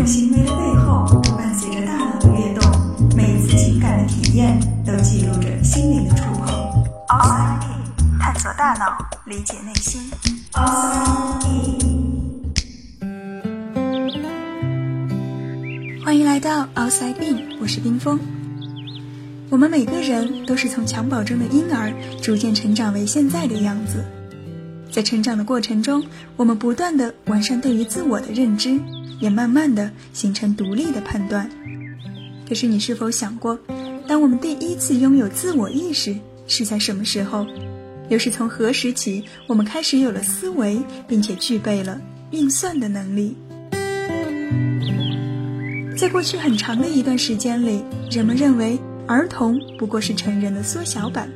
[0.00, 2.64] 种行为的背后伴随着大脑的跃动，
[3.14, 6.48] 每一次情感的体验都记录着心灵的触碰。
[7.08, 10.10] Outside In，探索大脑，理解内心。
[10.52, 13.22] Outside In，
[16.02, 18.18] 欢迎来到 Outside In，我是冰峰。
[19.50, 21.92] 我们每个人都是从襁褓中的婴儿，
[22.22, 24.02] 逐渐成长为现在的样子。
[24.90, 26.02] 在成长的过程中，
[26.38, 28.80] 我们不断的完善对于自我的认知，
[29.20, 31.48] 也慢慢的形成独立的判断。
[32.48, 33.56] 可是，你是否想过，
[34.08, 36.16] 当我们第一次拥有自我意识
[36.48, 37.46] 是在什么时候？
[38.08, 42.00] 又是从何时起，我们开始有了思维，并且具备了
[42.32, 43.36] 运算的能力？
[45.96, 48.78] 在过去很长的一段时间里，人们认为。
[49.06, 51.28] 儿童不过是成人的缩小版，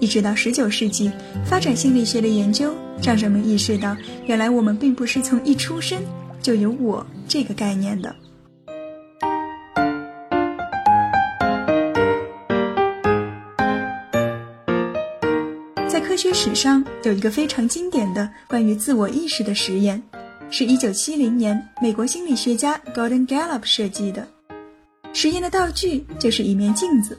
[0.00, 1.08] 一直到十九世纪，
[1.44, 6.02] 发展心理学的研究让人们意识到，原来我们并不是从一出生
[6.42, 8.14] 就有“我”这个概念的。
[15.88, 20.02] 在科学史上，有一个非常经典的关于自我意识的实验，
[20.50, 24.26] 是一九七零年美国心理学家 Gordon Gallup 设计的。
[25.12, 27.18] 实验的道具就是一面镜子。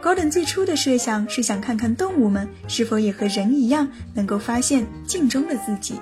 [0.00, 6.00] Gordon 最初的设想是想看看动物们是否也和人一样能够发现镜中的自己。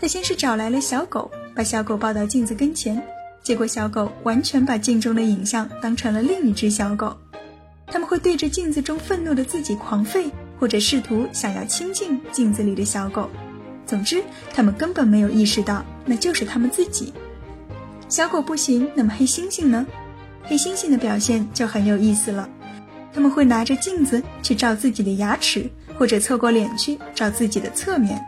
[0.00, 3.02] 他先是找来了小狗，把小狗抱到镜子跟前，
[3.42, 7.16] 结果小狗完全把镜中的影像当成了另一只小狗。
[7.86, 13.28] 他们会对着镜子中愤怒的自己狂吠，或者试图想要亲近镜子里的小狗。
[13.84, 14.22] 总之，
[14.54, 17.12] 他们根本没有意识到那就是他们自己。
[18.08, 19.84] 小狗不行，那么黑猩猩呢？
[20.44, 22.48] 黑猩猩的表现就很有意思了，
[23.12, 28.20] 他们会拿着镜子去照自己的牙齿，或者侧过脸去照自己的侧面，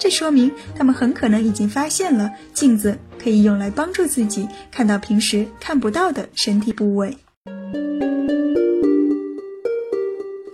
[0.00, 7.14] 这说明他们很可能已经发现了镜子可以用来帮助自己看到平时看不到的身体部位。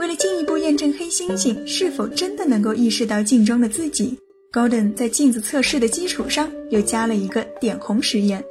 [0.01, 4.19] 为了进一步验证黑猩猩是否真的能够意识到镜中的自己
[4.53, 8.45] ，Golden 在镜子测试的基础上又加了一个点红实验。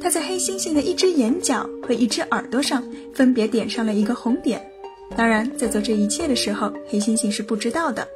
[0.00, 2.84] 他在黑猩猩的一只眼角和一只耳朵上
[3.14, 4.60] 分别点上了一个红点，
[5.16, 8.06] 当然，在做这一切的时候，黑猩猩是不知道的。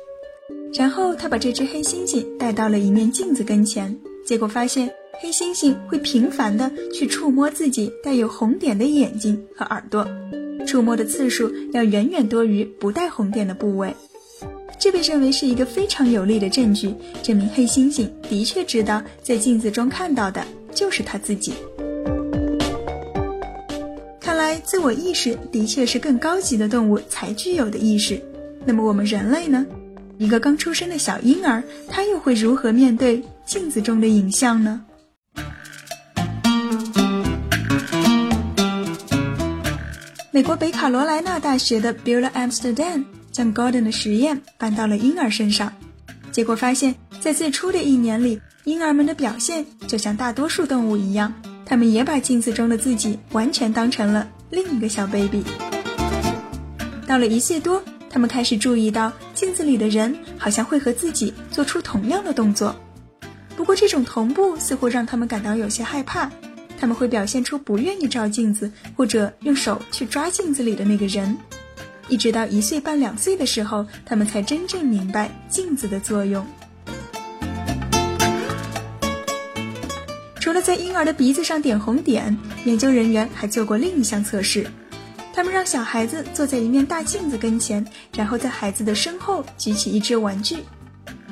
[0.75, 3.97] 然后他把这只黑猩猩带到了一面镜子跟前，
[4.27, 4.91] 结果发现
[5.21, 10.06] 黑猩猩会频繁地去触摸自己带有红点的眼睛和耳朵，
[10.66, 13.94] 触摸的次数要远远多于不带红点的部位。
[14.78, 20.44] 这被认为是一个非常有力的证据，证明黑猩猩的确知道在镜子中看到的
[20.75, 21.53] 就是他自己。
[24.19, 28.21] 看来，自我意识的确是更高级的动物才具有的意识。
[28.65, 29.65] 那么，我们人类呢？
[30.22, 34.81] 一个刚出生的小婴儿，他又会如何面对镜子中的影像呢？
[40.31, 43.05] 美国北卡罗来纳大学的 Bill Amsterdam。
[43.32, 45.72] 将 Gordon 的实验搬到了婴儿身上，
[46.31, 51.32] 结果发现，在最初的一年里，婴儿们的表现就像大多数动物一样，
[51.65, 55.43] 他们也把镜子中的自己完全当成了另一个小 baby。
[57.06, 59.11] 到了一岁多，他们开始注意到
[59.42, 62.76] 镜子里的人好像会和自己做出同样的动作，
[63.56, 66.30] 不过这种同步似乎让他们感到有些害怕，
[66.78, 71.36] 他们会表现出不愿意照镜子，或者用手去抓镜子里的那个人。
[72.06, 76.47] 一直到一岁半、两岁的时候，他们才真正明白镜子的作用。
[80.38, 84.69] 除了在婴儿的鼻子上点红点，研究人员还做过另一项测试。
[85.32, 87.84] 他们让小孩子坐在一面大镜子跟前，
[88.15, 90.59] 然后在孩子的身后举起一只玩具。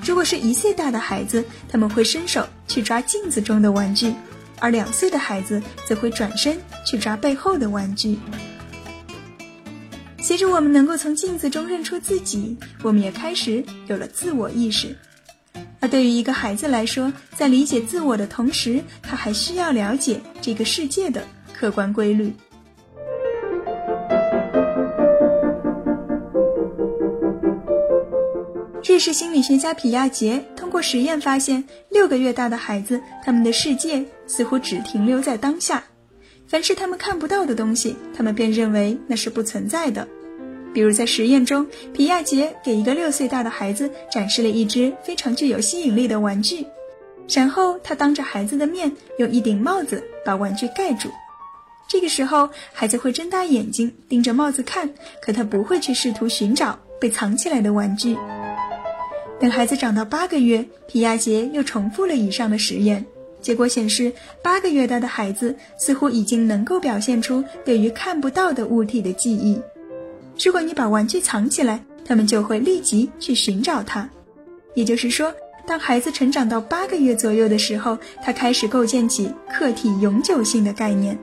[0.02, 4.14] 如果是一岁大的孩子，他们会伸手去抓镜子中的玩具，
[4.58, 8.18] 而两岁的孩子则会转身去抓背后的玩具。
[10.22, 14.96] 随着我们能够从镜子中认出自己，我们也开始有了自我意识。
[15.80, 22.32] 而对于一个孩子来说，在理解自我的同时，他还需要了解这个世界的客观规律。
[29.00, 35.82] 是心理学家皮亚杰通过实验发现，六个月大的孩子，他们的世界似乎只停留在当下。
[36.46, 40.06] 凡是他们看不到的东西，他们便认为那是不存在的。
[40.74, 46.66] 比如在实验中，皮亚杰给一个六岁大的孩子展示了一只非常具有吸引力的玩具，
[47.28, 51.08] 然后他当着孩子的面用一顶帽子把玩具盖住。
[51.88, 54.90] 这个时候，孩子会睁大眼睛盯着帽子看，
[55.22, 58.16] 可他不会去试图寻找被藏起来的玩具。
[59.40, 63.06] 等孩子长到八个月，皮亚杰又重复了以上的实验。
[63.40, 69.58] 结果显示，八个月大的孩子似乎已经能够表现出对于看不到的物体的记忆。
[70.44, 74.10] 如果你把玩具藏起来，他们就会立即去寻找它。
[74.74, 75.34] 也就是说，
[75.66, 81.18] 当孩子成长到八个月左右的时候，他开始构建起客体永久性的概念。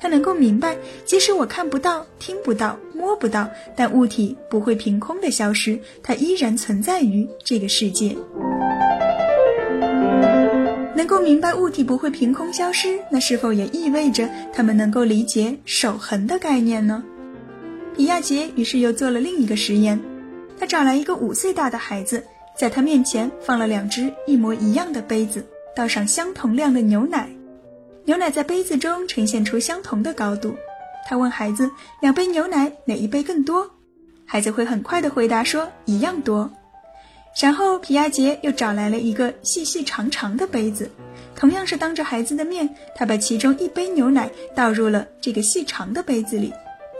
[0.00, 8.16] 他能够明白，即使我看不到、听不到、摸不到，但物体不会凭空的消失，它依然存在于这个世界。
[10.94, 17.02] 能够明白物体不会凭空消失，那是否也意味着他们能够理解守恒的概念呢？
[17.96, 19.98] 皮亚杰于是又做了另一个实验，
[20.60, 22.22] 他找来一个五岁大的孩子，
[22.56, 25.44] 在他面前放了两只一模一样的杯子，
[25.74, 27.28] 倒上相同量的牛奶，
[28.08, 30.56] 牛奶在杯子中呈现出相同的高度。
[31.06, 31.70] 他问孩子
[32.00, 33.70] ：“两杯牛奶哪一杯更多？”
[34.24, 36.50] 孩子会很快的回答说：“一样多。”
[37.38, 40.90] 然后皮亚杰又找来了一个细细长长的杯子，
[41.36, 42.66] 同样是当着孩子的面，
[42.96, 46.50] 他把其中一杯牛奶倒入了这个细长的杯子里。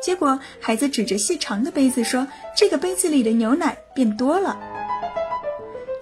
[0.03, 4.61] 结果，孩子指着细长的杯子说：“这个杯子里的牛奶变多了。”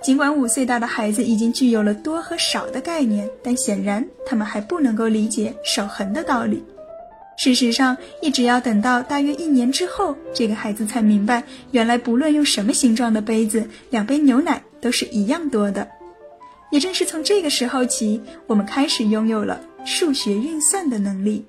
[0.02, 6.62] 尽管五岁大的孩子已经具有了多和少的概念，但显然他们还不能够理解守恒的道理。
[7.36, 15.88] 事实上，一直要等到大约一年之后，这个孩子才明白，原来不论用什么形状的杯子，两杯牛奶都是一样多的。
[16.70, 21.46] 也正是从这个时候起，我们开始拥有了数学运算的能力。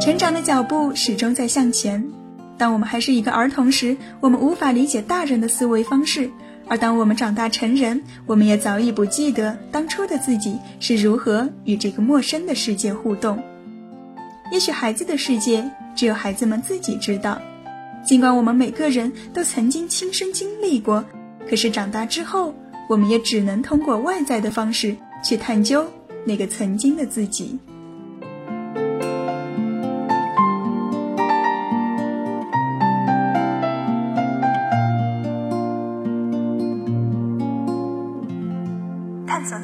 [0.00, 2.21] 成长的脚步始终在向前。
[2.62, 6.30] 当我们还是一个儿童时，我们无法理解大人的思维方式。
[6.68, 13.42] 而当我们长大成人，我们也早已不记得当初的自己是如何与这个陌生的世界互动。
[14.52, 17.42] 也许孩子的世界只有孩子们自己知道。
[18.04, 21.04] 尽管我们每个人都曾经亲身经历过，
[21.50, 22.54] 可是长大之后，
[22.88, 24.94] 我们也只能通过外在的方式
[25.24, 25.84] 去探究
[26.24, 27.58] 那个曾经的自己。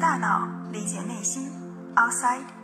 [0.09, 1.51] 大脑，理解内心
[1.95, 2.58] ，outside。